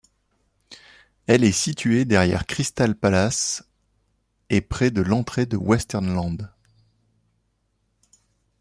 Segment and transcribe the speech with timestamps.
[1.27, 3.63] Elle est située derrière Crystal Palace
[4.49, 6.51] et près de l'entrée de Westernland.